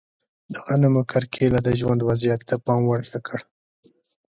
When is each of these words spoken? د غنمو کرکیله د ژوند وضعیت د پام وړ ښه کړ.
د 0.53 0.55
غنمو 0.65 1.01
کرکیله 1.11 1.59
د 1.63 1.69
ژوند 1.79 2.01
وضعیت 2.09 2.41
د 2.49 2.51
پام 2.65 2.81
وړ 2.85 3.01
ښه 3.09 3.19
کړ. 3.27 3.39